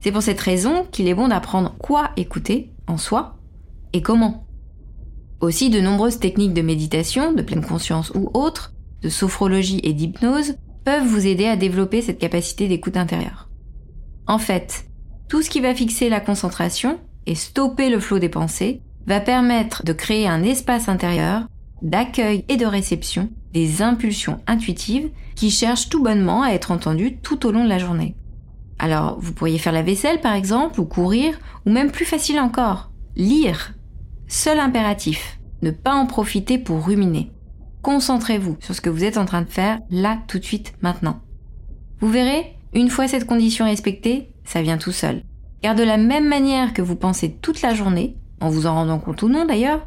C'est 0.00 0.12
pour 0.12 0.22
cette 0.22 0.40
raison 0.40 0.86
qu'il 0.90 1.08
est 1.08 1.14
bon 1.14 1.28
d'apprendre 1.28 1.74
quoi 1.78 2.10
écouter 2.16 2.72
en 2.86 2.98
soi 2.98 3.36
et 3.92 4.02
comment. 4.02 4.46
Aussi, 5.40 5.70
de 5.70 5.80
nombreuses 5.80 6.18
techniques 6.18 6.54
de 6.54 6.62
méditation, 6.62 7.32
de 7.32 7.42
pleine 7.42 7.64
conscience 7.64 8.10
ou 8.14 8.30
autres, 8.34 8.74
de 9.02 9.08
sophrologie 9.08 9.80
et 9.82 9.92
d'hypnose 9.92 10.54
peuvent 10.84 11.06
vous 11.06 11.26
aider 11.26 11.46
à 11.46 11.56
développer 11.56 12.02
cette 12.02 12.18
capacité 12.18 12.68
d'écoute 12.68 12.96
intérieure. 12.96 13.49
En 14.30 14.38
fait, 14.38 14.84
tout 15.28 15.42
ce 15.42 15.50
qui 15.50 15.58
va 15.58 15.74
fixer 15.74 16.08
la 16.08 16.20
concentration 16.20 17.00
et 17.26 17.34
stopper 17.34 17.90
le 17.90 17.98
flot 17.98 18.20
des 18.20 18.28
pensées 18.28 18.80
va 19.04 19.18
permettre 19.18 19.84
de 19.84 19.92
créer 19.92 20.28
un 20.28 20.44
espace 20.44 20.88
intérieur 20.88 21.48
d'accueil 21.82 22.44
et 22.48 22.56
de 22.56 22.64
réception 22.64 23.28
des 23.52 23.82
impulsions 23.82 24.40
intuitives 24.46 25.10
qui 25.34 25.50
cherchent 25.50 25.88
tout 25.88 26.04
bonnement 26.04 26.44
à 26.44 26.50
être 26.50 26.70
entendues 26.70 27.16
tout 27.16 27.44
au 27.44 27.50
long 27.50 27.64
de 27.64 27.68
la 27.68 27.80
journée. 27.80 28.14
Alors, 28.78 29.18
vous 29.18 29.32
pourriez 29.32 29.58
faire 29.58 29.72
la 29.72 29.82
vaisselle 29.82 30.20
par 30.20 30.34
exemple, 30.34 30.80
ou 30.80 30.84
courir, 30.84 31.36
ou 31.66 31.70
même 31.72 31.90
plus 31.90 32.04
facile 32.04 32.38
encore, 32.38 32.92
lire. 33.16 33.74
Seul 34.28 34.60
impératif, 34.60 35.40
ne 35.62 35.72
pas 35.72 35.94
en 35.94 36.06
profiter 36.06 36.56
pour 36.56 36.86
ruminer. 36.86 37.32
Concentrez-vous 37.82 38.58
sur 38.60 38.76
ce 38.76 38.80
que 38.80 38.90
vous 38.90 39.02
êtes 39.02 39.18
en 39.18 39.24
train 39.24 39.42
de 39.42 39.50
faire 39.50 39.80
là, 39.90 40.20
tout 40.28 40.38
de 40.38 40.44
suite, 40.44 40.74
maintenant. 40.82 41.18
Vous 41.98 42.10
verrez, 42.12 42.59
une 42.72 42.90
fois 42.90 43.08
cette 43.08 43.26
condition 43.26 43.64
respectée, 43.64 44.30
ça 44.44 44.62
vient 44.62 44.78
tout 44.78 44.92
seul. 44.92 45.22
Car 45.62 45.74
de 45.74 45.82
la 45.82 45.96
même 45.96 46.28
manière 46.28 46.72
que 46.72 46.82
vous 46.82 46.96
pensez 46.96 47.36
toute 47.42 47.62
la 47.62 47.74
journée, 47.74 48.16
en 48.40 48.48
vous 48.48 48.66
en 48.66 48.74
rendant 48.74 48.98
compte 48.98 49.22
ou 49.22 49.28
non 49.28 49.44
d'ailleurs, 49.44 49.86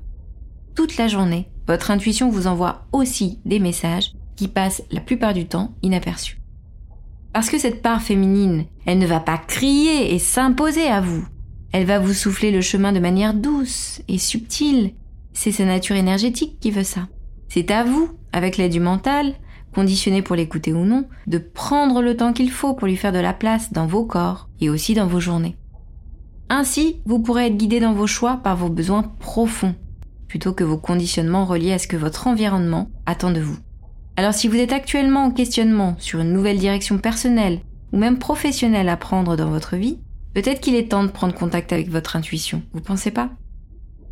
toute 0.76 0.98
la 0.98 1.08
journée, 1.08 1.50
votre 1.68 1.92
intuition 1.92 2.30
vous 2.30 2.48
envoie 2.48 2.86
aussi 2.92 3.40
des 3.46 3.60
messages 3.60 4.14
qui 4.36 4.48
passent 4.48 4.84
la 4.92 5.00
plupart 5.00 5.34
du 5.34 5.46
temps 5.46 5.74
inaperçus. 5.82 6.40
Parce 7.32 7.50
que 7.50 7.58
cette 7.58 7.82
part 7.82 8.02
féminine, 8.02 8.66
elle 8.86 9.00
ne 9.00 9.08
va 9.08 9.20
pas 9.20 9.38
crier 9.38 10.14
et 10.14 10.20
s'imposer 10.20 10.88
à 10.88 11.02
vous. 11.02 11.26
Elle 11.72 11.86
va 11.86 12.00
vous 12.00 12.14
souffler 12.14 12.52
le 12.52 12.62
chemin 12.62 12.92
de 12.92 13.00
manière 13.00 13.34
douce 13.34 14.02
et 14.08 14.20
subtile. 14.20 14.94
C'est 15.34 15.52
sa 15.52 15.66
nature 15.66 15.96
énergétique 15.96 16.60
qui 16.60 16.70
veut 16.70 16.84
ça. 16.84 17.08
C'est 17.50 17.72
à 17.72 17.84
vous, 17.84 18.12
avec 18.32 18.58
l'aide 18.58 18.72
du 18.72 18.80
mental, 18.80 19.34
conditionné 19.74 20.22
pour 20.22 20.38
l'écouter 20.38 20.72
ou 20.72 20.86
non, 20.86 21.06
de 21.28 21.38
prendre 21.38 22.02
le 22.02 22.16
temps 22.16 22.32
qu'il 22.32 22.52
faut 22.52 22.74
pour 22.74 22.88
lui 22.88 22.96
faire 22.96 23.12
de 23.12 23.20
la 23.20 23.34
place 23.34 23.74
dans 23.74 23.88
vos 23.88 24.06
corps 24.06 24.50
et 24.62 24.70
aussi 24.70 24.94
dans 24.94 25.08
vos 25.08 25.20
journées. 25.20 25.58
Ainsi, 26.50 27.02
vous 27.06 27.20
pourrez 27.20 27.48
être 27.48 27.58
guidé 27.58 27.80
dans 27.80 27.94
vos 27.94 28.08
choix 28.08 28.38
par 28.38 28.56
vos 28.56 28.70
besoins 28.70 29.04
profonds, 29.04 29.76
plutôt 30.28 30.54
que 30.54 30.64
vos 30.64 30.78
conditionnements 30.78 31.46
reliés 31.46 31.74
à 31.74 31.80
ce 31.80 31.88
que 31.88 31.98
votre 31.98 32.28
environnement 32.28 32.90
attend 33.06 33.32
de 33.32 33.42
vous. 33.42 33.58
Alors 34.16 34.34
si 34.34 34.48
vous 34.48 34.58
êtes 34.58 34.74
actuellement 34.74 35.24
en 35.24 35.32
questionnement 35.32 35.96
sur 35.98 36.20
une 36.20 36.34
nouvelle 36.34 36.60
direction 36.60 37.00
personnelle 37.00 37.62
ou 37.92 37.98
même 37.98 38.20
professionnelle 38.20 38.90
à 38.90 38.98
prendre 38.98 39.36
dans 39.36 39.50
votre 39.50 39.76
vie, 39.76 39.98
peut-être 40.34 40.62
qu'il 40.62 40.76
est 40.76 40.90
temps 40.90 41.04
de 41.04 41.10
prendre 41.10 41.34
contact 41.34 41.74
avec 41.74 41.90
votre 41.90 42.16
intuition, 42.16 42.62
vous 42.74 42.82
pensez 42.82 43.12
pas? 43.12 43.32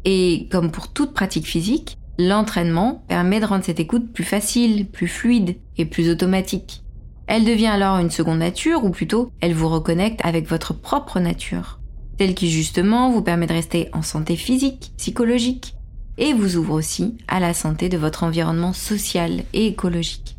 Et 0.03 0.47
comme 0.51 0.71
pour 0.71 0.91
toute 0.91 1.13
pratique 1.13 1.45
physique, 1.45 1.97
l'entraînement 2.17 3.03
permet 3.07 3.39
de 3.39 3.45
rendre 3.45 3.63
cette 3.63 3.79
écoute 3.79 4.11
plus 4.13 4.23
facile, 4.23 4.87
plus 4.87 5.07
fluide 5.07 5.57
et 5.77 5.85
plus 5.85 6.09
automatique. 6.09 6.83
Elle 7.27 7.45
devient 7.45 7.67
alors 7.67 7.97
une 7.97 8.09
seconde 8.09 8.39
nature, 8.39 8.83
ou 8.83 8.89
plutôt, 8.89 9.31
elle 9.39 9.53
vous 9.53 9.69
reconnecte 9.69 10.19
avec 10.23 10.47
votre 10.47 10.73
propre 10.73 11.19
nature, 11.19 11.79
celle 12.19 12.35
qui 12.35 12.51
justement 12.51 13.09
vous 13.09 13.21
permet 13.21 13.47
de 13.47 13.53
rester 13.53 13.89
en 13.93 14.01
santé 14.01 14.35
physique, 14.35 14.91
psychologique, 14.97 15.75
et 16.17 16.33
vous 16.33 16.57
ouvre 16.57 16.73
aussi 16.73 17.17
à 17.27 17.39
la 17.39 17.53
santé 17.53 17.89
de 17.89 17.97
votre 17.97 18.23
environnement 18.23 18.73
social 18.73 19.43
et 19.53 19.67
écologique. 19.67 20.37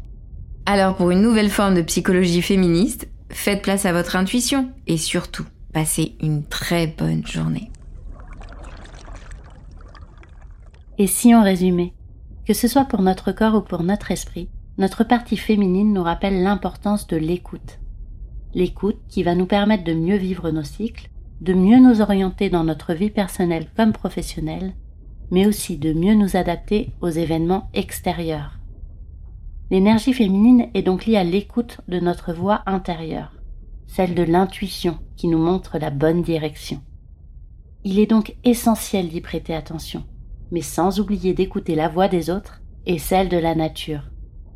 Alors 0.66 0.94
pour 0.94 1.10
une 1.10 1.22
nouvelle 1.22 1.50
forme 1.50 1.74
de 1.74 1.82
psychologie 1.82 2.42
féministe, 2.42 3.08
faites 3.30 3.62
place 3.62 3.86
à 3.86 3.92
votre 3.92 4.14
intuition 4.14 4.70
et 4.86 4.96
surtout, 4.96 5.44
passez 5.72 6.14
une 6.20 6.44
très 6.44 6.86
bonne 6.86 7.26
journée. 7.26 7.71
Et 11.02 11.08
si 11.08 11.34
on 11.34 11.42
résumait 11.42 11.94
Que 12.46 12.54
ce 12.54 12.68
soit 12.68 12.84
pour 12.84 13.02
notre 13.02 13.32
corps 13.32 13.56
ou 13.56 13.60
pour 13.60 13.82
notre 13.82 14.12
esprit, 14.12 14.48
notre 14.78 15.02
partie 15.02 15.36
féminine 15.36 15.92
nous 15.92 16.04
rappelle 16.04 16.44
l'importance 16.44 17.08
de 17.08 17.16
l'écoute. 17.16 17.80
L'écoute 18.54 19.00
qui 19.08 19.24
va 19.24 19.34
nous 19.34 19.46
permettre 19.46 19.82
de 19.82 19.94
mieux 19.94 20.14
vivre 20.14 20.52
nos 20.52 20.62
cycles, 20.62 21.10
de 21.40 21.54
mieux 21.54 21.80
nous 21.80 22.02
orienter 22.02 22.50
dans 22.50 22.62
notre 22.62 22.94
vie 22.94 23.10
personnelle 23.10 23.66
comme 23.76 23.92
professionnelle, 23.92 24.74
mais 25.32 25.44
aussi 25.44 25.76
de 25.76 25.92
mieux 25.92 26.14
nous 26.14 26.36
adapter 26.36 26.92
aux 27.00 27.08
événements 27.08 27.68
extérieurs. 27.74 28.60
L'énergie 29.72 30.12
féminine 30.12 30.68
est 30.72 30.82
donc 30.82 31.06
liée 31.06 31.16
à 31.16 31.24
l'écoute 31.24 31.80
de 31.88 31.98
notre 31.98 32.32
voix 32.32 32.62
intérieure, 32.64 33.32
celle 33.88 34.14
de 34.14 34.22
l'intuition 34.22 35.00
qui 35.16 35.26
nous 35.26 35.42
montre 35.42 35.78
la 35.78 35.90
bonne 35.90 36.22
direction. 36.22 36.80
Il 37.82 37.98
est 37.98 38.06
donc 38.06 38.36
essentiel 38.44 39.08
d'y 39.08 39.20
prêter 39.20 39.52
attention, 39.52 40.04
mais 40.52 40.60
sans 40.60 41.00
oublier 41.00 41.34
d'écouter 41.34 41.74
la 41.74 41.88
voix 41.88 42.06
des 42.06 42.30
autres 42.30 42.62
et 42.86 42.98
celle 42.98 43.28
de 43.28 43.38
la 43.38 43.56
nature. 43.56 44.10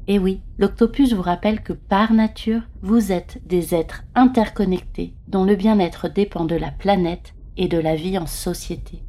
Et 0.09 0.21
oui, 0.21 0.43
l'octopus 0.59 1.13
vous 1.13 1.23
rappelle 1.23 1.63
que 1.63 1.73
par 1.73 2.13
nature, 2.13 2.63
vous 2.83 3.11
êtes 3.11 3.41
des 3.45 3.75
êtres 3.75 4.05
interconnectés 4.15 5.15
dont 5.27 5.45
le 5.45 5.57
bien-être 5.57 6.09
dépend 6.09 6.45
de 6.45 6.55
la 6.55 6.71
planète 6.71 7.35
et 7.57 7.67
de 7.67 7.79
la 7.79 7.97
vie 7.97 8.19
en 8.19 8.27
société. 8.27 9.03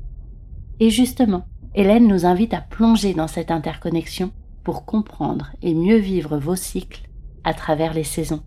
Et 0.79 0.89
justement, 0.89 1.45
Hélène 1.75 2.07
nous 2.07 2.25
invite 2.25 2.55
à 2.55 2.61
plonger 2.61 3.13
dans 3.13 3.27
cette 3.27 3.51
interconnexion 3.51 4.31
pour 4.63 4.85
comprendre 4.85 5.51
et 5.61 5.75
mieux 5.75 5.97
vivre 5.97 6.37
vos 6.37 6.55
cycles 6.55 7.07
à 7.43 7.53
travers 7.53 7.93
les 7.93 8.03
saisons. 8.03 8.41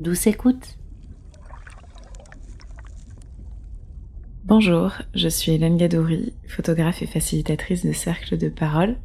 Douce 0.00 0.26
écoute 0.26 0.78
Bonjour, 4.48 4.92
je 5.12 5.26
suis 5.26 5.50
Hélène 5.50 5.76
Gadouri, 5.76 6.32
photographe 6.46 7.02
et 7.02 7.06
facilitatrice 7.06 7.84
de 7.84 7.90
cercles 7.90 8.38
de 8.38 8.48
parole, 8.48 8.96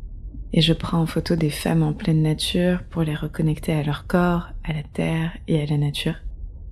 et 0.54 0.62
je 0.62 0.72
prends 0.72 1.00
en 1.00 1.08
photo 1.08 1.36
des 1.36 1.50
femmes 1.50 1.82
en 1.82 1.94
pleine 1.94 2.22
nature 2.22 2.84
pour 2.92 3.02
les 3.02 3.16
reconnecter 3.16 3.74
à 3.74 3.82
leur 3.82 4.06
corps, 4.06 4.50
à 4.64 4.72
la 4.72 4.84
terre 4.84 5.36
et 5.48 5.60
à 5.60 5.66
la 5.66 5.80
nature. 5.80 6.14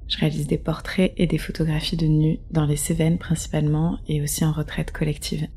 Je 0.08 0.20
réalise 0.20 0.46
des 0.46 0.60
portraits 0.60 1.14
et 1.18 1.26
des 1.26 1.40
photographies 1.40 1.98
de 1.98 2.06
nus 2.06 2.38
dans 2.52 2.68
les 2.68 2.76
Cévennes 2.76 3.18
principalement 3.18 3.98
et 4.08 4.22
aussi 4.22 4.46
en 4.46 4.52
retraite 4.52 4.92
collective. 4.92 5.48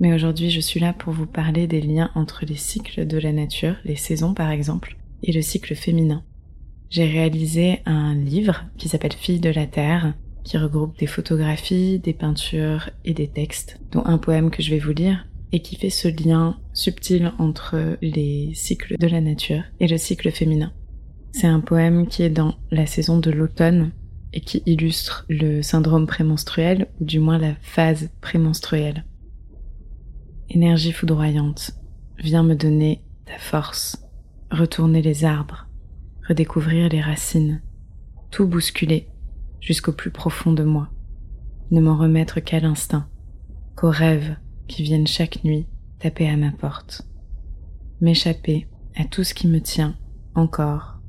Mais 0.00 0.14
aujourd'hui, 0.14 0.48
je 0.48 0.60
suis 0.60 0.80
là 0.80 0.94
pour 0.94 1.12
vous 1.12 1.26
parler 1.26 1.66
des 1.66 1.82
liens 1.82 2.10
entre 2.14 2.46
les 2.46 2.56
cycles 2.56 3.06
de 3.06 3.18
la 3.18 3.32
nature, 3.32 3.76
les 3.84 3.96
saisons 3.96 4.32
par 4.32 4.50
exemple, 4.50 4.96
et 5.22 5.32
le 5.32 5.42
cycle 5.42 5.74
féminin. 5.74 6.24
J'ai 6.88 7.04
réalisé 7.04 7.80
un 7.84 8.14
livre 8.14 8.64
qui 8.78 8.88
s'appelle 8.88 9.12
Filles 9.12 9.40
de 9.40 9.50
la 9.50 9.66
Terre, 9.66 10.14
qui 10.44 10.58
regroupe 10.58 10.98
des 10.98 11.06
photographies, 11.06 11.98
des 11.98 12.12
peintures 12.12 12.90
et 13.04 13.14
des 13.14 13.28
textes, 13.28 13.80
dont 13.90 14.04
un 14.04 14.18
poème 14.18 14.50
que 14.50 14.62
je 14.62 14.70
vais 14.70 14.78
vous 14.78 14.92
lire, 14.92 15.26
et 15.52 15.60
qui 15.60 15.76
fait 15.76 15.90
ce 15.90 16.08
lien 16.08 16.58
subtil 16.72 17.32
entre 17.38 17.96
les 18.02 18.52
cycles 18.54 18.96
de 18.98 19.06
la 19.06 19.20
nature 19.20 19.62
et 19.80 19.88
le 19.88 19.96
cycle 19.96 20.30
féminin. 20.30 20.72
C'est 21.32 21.46
un 21.46 21.60
poème 21.60 22.06
qui 22.06 22.22
est 22.22 22.30
dans 22.30 22.54
la 22.70 22.86
saison 22.86 23.18
de 23.18 23.30
l'automne 23.30 23.92
et 24.32 24.40
qui 24.40 24.62
illustre 24.66 25.24
le 25.28 25.62
syndrome 25.62 26.06
prémenstruel, 26.06 26.88
ou 27.00 27.04
du 27.04 27.20
moins 27.20 27.38
la 27.38 27.54
phase 27.62 28.10
prémenstruelle. 28.20 29.04
Énergie 30.50 30.92
foudroyante, 30.92 31.72
viens 32.18 32.42
me 32.42 32.54
donner 32.54 33.02
ta 33.24 33.38
force, 33.38 34.04
retourner 34.50 35.02
les 35.02 35.24
arbres, 35.24 35.68
redécouvrir 36.28 36.88
les 36.88 37.00
racines, 37.00 37.62
tout 38.30 38.46
bousculer 38.46 39.08
jusqu'au 39.64 39.92
plus 39.92 40.10
profond 40.10 40.52
de 40.52 40.62
moi, 40.62 40.90
ne 41.70 41.80
m'en 41.80 41.96
remettre 41.96 42.40
qu'à 42.40 42.60
l'instinct, 42.60 43.08
qu'aux 43.76 43.90
rêves 43.90 44.36
qui 44.68 44.82
viennent 44.82 45.06
chaque 45.06 45.42
nuit 45.42 45.66
taper 45.98 46.28
à 46.28 46.36
ma 46.36 46.50
porte, 46.50 47.08
m'échapper 48.00 48.66
à 48.94 49.04
tout 49.04 49.24
ce 49.24 49.32
qui 49.32 49.48
me 49.48 49.60
tient 49.60 49.96
encore 50.34 51.00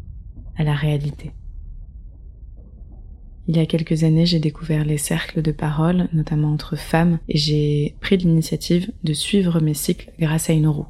à 0.55 0.63
la 0.63 0.73
réalité. 0.73 1.33
Il 3.47 3.57
y 3.57 3.59
a 3.59 3.65
quelques 3.65 4.03
années, 4.03 4.25
j'ai 4.25 4.39
découvert 4.39 4.85
les 4.85 4.97
cercles 4.97 5.41
de 5.41 5.51
parole, 5.51 6.07
notamment 6.13 6.51
entre 6.51 6.77
femmes, 6.77 7.19
et 7.27 7.37
j'ai 7.37 7.95
pris 7.99 8.17
l'initiative 8.17 8.91
de 9.03 9.13
suivre 9.13 9.59
mes 9.59 9.75
cycles 9.75 10.11
grâce 10.17 10.49
à 10.49 10.53
une 10.53 10.67
roue. 10.67 10.87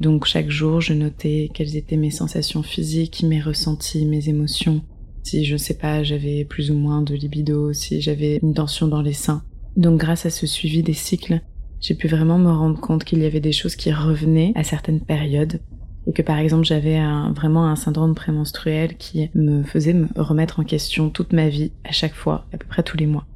Donc 0.00 0.26
chaque 0.26 0.50
jour, 0.50 0.80
je 0.80 0.92
notais 0.92 1.48
quelles 1.54 1.76
étaient 1.76 1.96
mes 1.96 2.10
sensations 2.10 2.62
physiques, 2.62 3.22
mes 3.22 3.40
ressentis, 3.40 4.04
mes 4.04 4.28
émotions. 4.28 4.82
Si 5.28 5.44
je 5.44 5.58
sais 5.58 5.76
pas, 5.76 6.02
j'avais 6.02 6.46
plus 6.46 6.70
ou 6.70 6.74
moins 6.74 7.02
de 7.02 7.14
libido, 7.14 7.74
si 7.74 8.00
j'avais 8.00 8.38
une 8.42 8.54
tension 8.54 8.88
dans 8.88 9.02
les 9.02 9.12
seins. 9.12 9.42
Donc 9.76 10.00
grâce 10.00 10.24
à 10.24 10.30
ce 10.30 10.46
suivi 10.46 10.82
des 10.82 10.94
cycles, 10.94 11.42
j'ai 11.82 11.94
pu 11.94 12.08
vraiment 12.08 12.38
me 12.38 12.50
rendre 12.50 12.80
compte 12.80 13.04
qu'il 13.04 13.18
y 13.18 13.26
avait 13.26 13.38
des 13.38 13.52
choses 13.52 13.76
qui 13.76 13.92
revenaient 13.92 14.52
à 14.54 14.64
certaines 14.64 15.02
périodes 15.02 15.60
et 16.06 16.14
que 16.14 16.22
par 16.22 16.38
exemple 16.38 16.64
j'avais 16.64 16.98
vraiment 17.36 17.66
un 17.66 17.76
syndrome 17.76 18.14
prémenstruel 18.14 18.96
qui 18.96 19.28
me 19.34 19.64
faisait 19.64 19.92
me 19.92 20.08
remettre 20.16 20.60
en 20.60 20.64
question 20.64 21.10
toute 21.10 21.34
ma 21.34 21.50
vie 21.50 21.72
à 21.84 21.92
chaque 21.92 22.14
fois, 22.14 22.46
à 22.54 22.56
peu 22.56 22.66
près 22.66 22.82
tous 22.82 22.96
les 22.96 23.06
mois. 23.06 23.26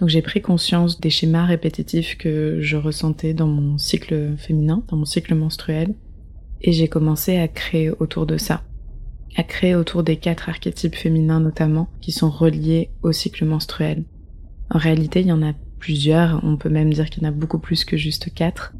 Donc 0.00 0.08
j'ai 0.08 0.22
pris 0.22 0.42
conscience 0.42 0.98
des 0.98 1.10
schémas 1.10 1.44
répétitifs 1.44 2.18
que 2.18 2.58
je 2.60 2.76
ressentais 2.76 3.32
dans 3.32 3.46
mon 3.46 3.78
cycle 3.78 4.34
féminin, 4.38 4.82
dans 4.88 4.96
mon 4.96 5.04
cycle 5.04 5.36
menstruel, 5.36 5.94
et 6.62 6.72
j'ai 6.72 6.88
commencé 6.88 7.36
à 7.36 7.46
créer 7.46 7.90
autour 7.90 8.26
de 8.26 8.38
ça, 8.38 8.64
à 9.36 9.42
créer 9.42 9.74
autour 9.74 10.02
des 10.02 10.16
quatre 10.16 10.48
archétypes 10.48 10.96
féminins 10.96 11.40
notamment, 11.40 11.88
qui 12.00 12.12
sont 12.12 12.30
reliés 12.30 12.90
au 13.02 13.12
cycle 13.12 13.44
menstruel. 13.44 14.04
En 14.70 14.78
réalité, 14.78 15.20
il 15.20 15.28
y 15.28 15.32
en 15.32 15.42
a 15.42 15.54
plusieurs, 15.78 16.40
on 16.44 16.56
peut 16.56 16.68
même 16.68 16.92
dire 16.92 17.08
qu'il 17.08 17.22
y 17.22 17.26
en 17.26 17.30
a 17.30 17.32
beaucoup 17.32 17.58
plus 17.58 17.84
que 17.84 17.96
juste 17.96 18.32
quatre, 18.34 18.72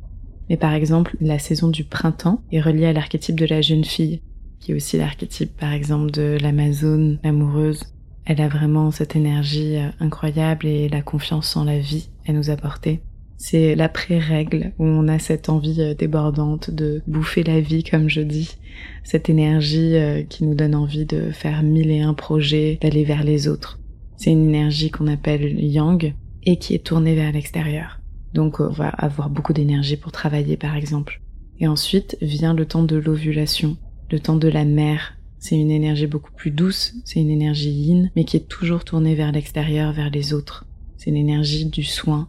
mais 0.49 0.57
par 0.57 0.73
exemple, 0.73 1.17
la 1.21 1.38
saison 1.38 1.69
du 1.69 1.85
printemps 1.85 2.43
est 2.52 2.61
reliée 2.61 2.87
à 2.87 2.93
l'archétype 2.93 3.38
de 3.38 3.47
la 3.47 3.61
jeune 3.61 3.85
fille, 3.85 4.21
qui 4.61 4.73
est 4.73 4.75
aussi 4.75 4.97
l'archétype 4.97 5.57
par 5.57 5.73
exemple 5.73 6.11
de 6.11 6.38
l'Amazone, 6.40 7.19
l'amoureuse. 7.23 7.85
Elle 8.25 8.40
a 8.40 8.49
vraiment 8.49 8.90
cette 8.90 9.17
énergie 9.17 9.76
euh, 9.76 9.88
incroyable 10.00 10.67
et 10.67 10.88
la 10.88 11.00
confiance 11.00 11.57
en 11.57 11.64
la 11.64 11.78
vie 11.78 12.11
à 12.26 12.33
nous 12.33 12.50
apporter. 12.50 13.00
C'est 13.40 13.76
l'après-règle 13.76 14.73
où 14.80 14.85
on 14.85 15.07
a 15.07 15.21
cette 15.21 15.49
envie 15.49 15.80
euh, 15.80 15.95
débordante 15.95 16.73
de 16.73 17.02
bouffer 17.07 17.45
la 17.45 17.61
vie, 17.61 17.85
comme 17.85 18.11
je 18.11 18.21
dis. 18.21 18.57
Cette 19.04 19.30
énergie 19.30 19.95
euh, 19.95 20.25
qui 20.25 20.45
nous 20.45 20.57
donne 20.57 20.75
envie 20.75 21.07
de 21.07 21.30
faire 21.30 21.62
mille 21.62 21.92
et 21.92 22.00
un 22.00 22.14
projets, 22.14 22.78
d'aller 22.83 23.04
vers 23.04 23.23
les 23.23 23.47
autres. 23.47 23.78
C'est 24.16 24.33
une 24.33 24.49
énergie 24.49 24.90
qu'on 24.90 25.07
appelle 25.07 25.64
yang 25.64 26.12
et 26.42 26.57
qui 26.57 26.75
est 26.75 26.85
tournée 26.85 27.14
vers 27.14 27.30
l'extérieur. 27.30 28.00
Donc 28.35 28.59
on 28.59 28.71
va 28.71 28.88
avoir 28.88 29.30
beaucoup 29.30 29.52
d'énergie 29.52 29.97
pour 29.97 30.11
travailler 30.11 30.57
par 30.57 30.75
exemple. 30.75 31.21
Et 31.61 31.68
ensuite 31.68 32.18
vient 32.21 32.54
le 32.54 32.66
temps 32.66 32.83
de 32.83 32.97
l'ovulation, 32.97 33.76
le 34.11 34.18
temps 34.18 34.37
de 34.37 34.49
la 34.49 34.64
mère. 34.64 35.14
C'est 35.38 35.57
une 35.57 35.71
énergie 35.71 36.09
beaucoup 36.09 36.33
plus 36.33 36.50
douce, 36.50 36.95
c'est 37.04 37.21
une 37.21 37.30
énergie 37.30 37.71
yin, 37.71 38.11
mais 38.16 38.25
qui 38.25 38.37
est 38.37 38.49
toujours 38.49 38.85
tournée 38.85 39.14
vers 39.14 39.30
l'extérieur, 39.30 39.92
vers 39.92 40.11
les 40.11 40.33
autres. 40.33 40.66
C'est 40.97 41.11
une 41.11 41.16
énergie 41.16 41.66
du 41.66 41.85
soin, 41.85 42.28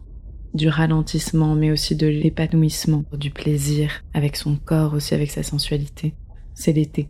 du 0.54 0.68
ralentissement, 0.68 1.54
mais 1.54 1.70
aussi 1.70 1.96
de 1.96 2.06
l'épanouissement, 2.06 3.04
du 3.12 3.30
plaisir, 3.30 4.02
avec 4.14 4.36
son 4.36 4.56
corps, 4.56 4.94
aussi 4.94 5.14
avec 5.14 5.30
sa 5.30 5.42
sensualité. 5.42 6.14
C'est 6.54 6.72
l'été. 6.72 7.08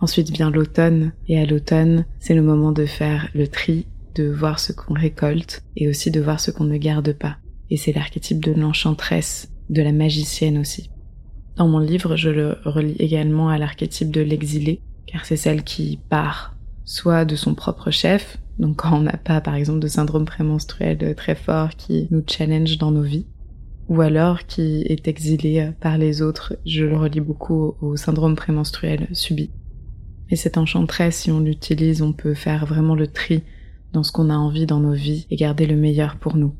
Ensuite 0.00 0.30
vient 0.30 0.50
l'automne, 0.50 1.12
et 1.26 1.38
à 1.38 1.46
l'automne, 1.46 2.06
c'est 2.20 2.34
le 2.34 2.42
moment 2.42 2.72
de 2.72 2.86
faire 2.86 3.28
le 3.34 3.48
tri, 3.48 3.86
de 4.14 4.28
voir 4.28 4.60
ce 4.60 4.72
qu'on 4.72 4.94
récolte, 4.94 5.62
et 5.76 5.88
aussi 5.88 6.10
de 6.10 6.20
voir 6.20 6.40
ce 6.40 6.50
qu'on 6.50 6.64
ne 6.64 6.76
garde 6.76 7.12
pas. 7.12 7.38
Et 7.70 7.76
c'est 7.76 7.92
l'archétype 7.92 8.44
de 8.44 8.52
l'enchanteresse, 8.52 9.50
de 9.70 9.82
la 9.82 9.92
magicienne 9.92 10.58
aussi. 10.58 10.90
Dans 11.56 11.68
mon 11.68 11.80
livre, 11.80 12.16
je 12.16 12.30
le 12.30 12.56
relie 12.64 12.96
également 12.98 13.48
à 13.48 13.58
l'archétype 13.58 14.10
de 14.10 14.20
l'exilé, 14.20 14.80
car 15.06 15.24
c'est 15.24 15.36
celle 15.36 15.64
qui 15.64 15.98
part, 16.08 16.54
soit 16.84 17.24
de 17.24 17.34
son 17.34 17.54
propre 17.54 17.90
chef, 17.90 18.38
donc 18.58 18.76
quand 18.76 18.98
on 18.98 19.02
n'a 19.02 19.16
pas 19.16 19.40
par 19.40 19.54
exemple 19.54 19.80
de 19.80 19.88
syndrome 19.88 20.24
prémenstruel 20.24 21.14
très 21.16 21.34
fort 21.34 21.70
qui 21.70 22.08
nous 22.10 22.22
challenge 22.26 22.78
dans 22.78 22.90
nos 22.90 23.02
vies, 23.02 23.26
ou 23.88 24.00
alors 24.00 24.46
qui 24.46 24.82
est 24.82 25.08
exilé 25.08 25.70
par 25.80 25.96
les 25.96 26.20
autres, 26.20 26.56
je 26.66 26.84
le 26.84 26.96
relis 26.96 27.20
beaucoup 27.20 27.74
au 27.80 27.96
syndrome 27.96 28.36
prémenstruel 28.36 29.08
subi. 29.12 29.50
Et 30.30 30.36
cette 30.36 30.58
enchanteresse, 30.58 31.16
si 31.16 31.30
on 31.30 31.40
l'utilise, 31.40 32.02
on 32.02 32.12
peut 32.12 32.34
faire 32.34 32.66
vraiment 32.66 32.94
le 32.94 33.06
tri 33.06 33.42
dans 33.94 34.02
ce 34.02 34.12
qu'on 34.12 34.28
a 34.28 34.36
envie 34.36 34.66
dans 34.66 34.80
nos 34.80 34.92
vies 34.92 35.26
et 35.30 35.36
garder 35.36 35.66
le 35.66 35.76
meilleur 35.76 36.16
pour 36.16 36.36
nous. 36.36 36.54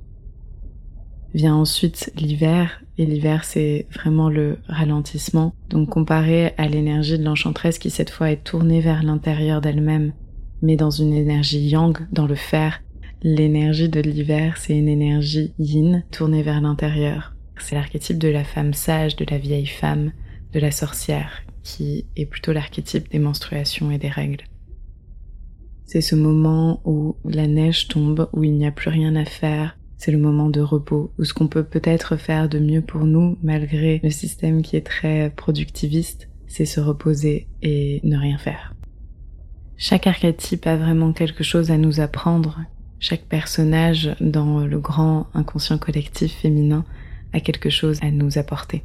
Vient 1.34 1.54
ensuite 1.54 2.10
l'hiver, 2.16 2.82
et 2.96 3.04
l'hiver 3.04 3.44
c'est 3.44 3.86
vraiment 3.92 4.30
le 4.30 4.56
ralentissement, 4.66 5.52
donc 5.68 5.90
comparé 5.90 6.54
à 6.56 6.66
l'énergie 6.66 7.18
de 7.18 7.24
l'enchanteresse 7.24 7.78
qui 7.78 7.90
cette 7.90 8.08
fois 8.08 8.30
est 8.30 8.42
tournée 8.42 8.80
vers 8.80 9.02
l'intérieur 9.02 9.60
d'elle-même 9.60 10.14
mais 10.62 10.76
dans 10.76 10.90
une 10.90 11.12
énergie 11.12 11.68
yang, 11.68 11.96
dans 12.12 12.26
le 12.26 12.34
fer. 12.34 12.82
L'énergie 13.22 13.88
de 13.88 14.00
l'hiver, 14.00 14.56
c'est 14.58 14.78
une 14.78 14.88
énergie 14.88 15.52
yin 15.58 16.04
tournée 16.10 16.42
vers 16.42 16.60
l'intérieur. 16.60 17.34
C'est 17.58 17.74
l'archétype 17.74 18.18
de 18.18 18.28
la 18.28 18.44
femme 18.44 18.74
sage, 18.74 19.16
de 19.16 19.26
la 19.28 19.38
vieille 19.38 19.66
femme, 19.66 20.12
de 20.52 20.60
la 20.60 20.70
sorcière, 20.70 21.42
qui 21.62 22.06
est 22.16 22.26
plutôt 22.26 22.52
l'archétype 22.52 23.10
des 23.10 23.18
menstruations 23.18 23.90
et 23.90 23.98
des 23.98 24.08
règles. 24.08 24.44
C'est 25.84 26.00
ce 26.00 26.14
moment 26.14 26.80
où 26.84 27.16
la 27.24 27.46
neige 27.46 27.88
tombe, 27.88 28.28
où 28.32 28.44
il 28.44 28.52
n'y 28.52 28.66
a 28.66 28.70
plus 28.70 28.90
rien 28.90 29.16
à 29.16 29.24
faire, 29.24 29.76
c'est 29.96 30.12
le 30.12 30.18
moment 30.18 30.48
de 30.48 30.60
repos, 30.60 31.12
où 31.18 31.24
ce 31.24 31.34
qu'on 31.34 31.48
peut 31.48 31.64
peut-être 31.64 32.16
faire 32.16 32.48
de 32.48 32.60
mieux 32.60 32.82
pour 32.82 33.04
nous, 33.04 33.36
malgré 33.42 34.00
le 34.04 34.10
système 34.10 34.62
qui 34.62 34.76
est 34.76 34.86
très 34.86 35.30
productiviste, 35.34 36.28
c'est 36.46 36.66
se 36.66 36.80
reposer 36.80 37.48
et 37.62 38.00
ne 38.04 38.16
rien 38.16 38.38
faire. 38.38 38.74
Chaque 39.80 40.08
archétype 40.08 40.66
a 40.66 40.76
vraiment 40.76 41.12
quelque 41.12 41.44
chose 41.44 41.70
à 41.70 41.78
nous 41.78 42.00
apprendre. 42.00 42.58
Chaque 42.98 43.26
personnage 43.26 44.10
dans 44.20 44.66
le 44.66 44.80
grand 44.80 45.28
inconscient 45.34 45.78
collectif 45.78 46.32
féminin 46.34 46.84
a 47.32 47.38
quelque 47.38 47.70
chose 47.70 48.00
à 48.02 48.10
nous 48.10 48.38
apporter. 48.38 48.82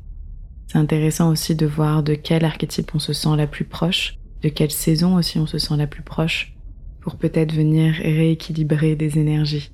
C'est 0.68 0.78
intéressant 0.78 1.32
aussi 1.32 1.56
de 1.56 1.66
voir 1.66 2.04
de 2.04 2.14
quel 2.14 2.46
archétype 2.46 2.94
on 2.94 3.00
se 3.00 3.12
sent 3.12 3.36
la 3.36 3.48
plus 3.48 3.66
proche, 3.66 4.20
de 4.44 4.50
quelle 4.50 4.70
saison 4.70 5.16
aussi 5.16 5.40
on 5.40 5.48
se 5.48 5.58
sent 5.58 5.76
la 5.78 5.88
plus 5.88 6.04
proche, 6.04 6.54
pour 7.02 7.16
peut-être 7.16 7.54
venir 7.54 7.96
rééquilibrer 7.96 8.96
des 8.96 9.18
énergies. 9.18 9.72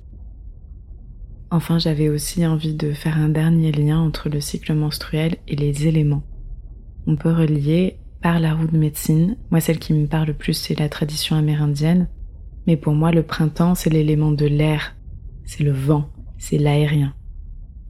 Enfin, 1.50 1.78
j'avais 1.78 2.08
aussi 2.08 2.46
envie 2.46 2.74
de 2.74 2.92
faire 2.92 3.18
un 3.18 3.28
dernier 3.28 3.72
lien 3.72 4.00
entre 4.00 4.30
le 4.30 4.40
cycle 4.40 4.72
menstruel 4.72 5.36
et 5.46 5.56
les 5.56 5.86
éléments. 5.86 6.22
On 7.06 7.16
peut 7.16 7.32
relier 7.32 7.99
par 8.22 8.40
la 8.40 8.54
roue 8.54 8.66
de 8.66 8.76
médecine. 8.76 9.36
Moi, 9.50 9.60
celle 9.60 9.78
qui 9.78 9.92
me 9.92 10.06
parle 10.06 10.28
le 10.28 10.34
plus, 10.34 10.54
c'est 10.54 10.78
la 10.78 10.88
tradition 10.88 11.36
amérindienne. 11.36 12.08
Mais 12.66 12.76
pour 12.76 12.94
moi, 12.94 13.10
le 13.10 13.22
printemps, 13.22 13.74
c'est 13.74 13.90
l'élément 13.90 14.32
de 14.32 14.46
l'air, 14.46 14.94
c'est 15.44 15.64
le 15.64 15.72
vent, 15.72 16.10
c'est 16.38 16.58
l'aérien. 16.58 17.14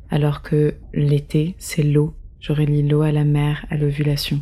Alors 0.09 0.43
que 0.43 0.75
l'été, 0.93 1.55
c'est 1.59 1.83
l'eau. 1.83 2.15
Je 2.39 2.53
relie 2.53 2.87
l'eau 2.87 3.03
à 3.03 3.13
la 3.13 3.25
mer, 3.25 3.67
à 3.71 3.77
l'ovulation. 3.77 4.41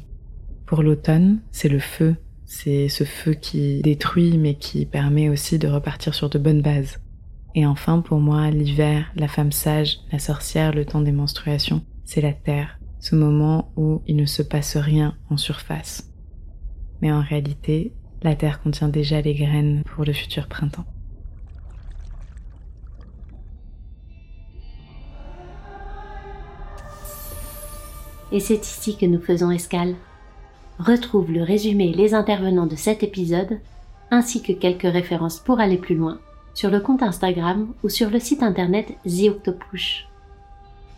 Pour 0.66 0.83
l'automne, 0.83 1.40
c'est 1.51 1.68
le 1.68 1.79
feu. 1.79 2.16
C'est 2.44 2.88
ce 2.88 3.05
feu 3.05 3.35
qui 3.35 3.83
détruit 3.83 4.38
mais 4.38 4.55
qui 4.55 4.87
permet 4.87 5.29
aussi 5.29 5.59
de 5.59 5.68
repartir 5.68 6.14
sur 6.14 6.31
de 6.31 6.38
bonnes 6.38 6.62
bases. 6.62 6.98
Et 7.55 7.66
enfin, 7.66 8.01
pour 8.01 8.20
moi, 8.20 8.51
l'hiver, 8.51 9.11
la 9.16 9.29
femme 9.29 9.53
sage, 9.53 9.98
la 10.12 10.18
sorcière, 10.18 10.72
le 10.72 10.85
temps 10.85 11.01
des 11.01 11.12
menstruations, 11.12 11.83
c'est 12.05 12.20
la 12.20 12.33
terre 12.33 12.77
ce 13.00 13.14
moment 13.14 13.72
où 13.76 14.02
il 14.06 14.16
ne 14.16 14.26
se 14.26 14.42
passe 14.42 14.76
rien 14.76 15.16
en 15.30 15.37
surface. 15.37 16.11
Mais 17.00 17.12
en 17.12 17.20
réalité, 17.20 17.92
la 18.22 18.34
Terre 18.34 18.61
contient 18.61 18.88
déjà 18.88 19.20
les 19.20 19.34
graines 19.34 19.82
pour 19.84 20.04
le 20.04 20.12
futur 20.12 20.48
printemps. 20.48 20.87
Et 28.30 28.40
c'est 28.40 28.56
ici 28.56 28.96
que 28.96 29.06
nous 29.06 29.20
faisons 29.20 29.50
escale. 29.50 29.94
Retrouve 30.78 31.32
le 31.32 31.42
résumé 31.42 31.88
et 31.88 31.94
les 31.94 32.14
intervenants 32.14 32.66
de 32.66 32.76
cet 32.76 33.02
épisode, 33.02 33.58
ainsi 34.11 34.42
que 34.42 34.52
quelques 34.52 34.82
références 34.82 35.38
pour 35.40 35.61
aller 35.61 35.78
plus 35.78 35.94
loin, 35.94 36.20
sur 36.54 36.70
le 36.70 36.80
compte 36.80 37.02
Instagram 37.02 37.72
ou 37.82 37.88
sur 37.88 38.11
le 38.11 38.20
site 38.20 38.42
internet 38.42 38.94
The. 39.04 40.07